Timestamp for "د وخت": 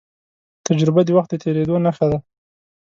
1.05-1.29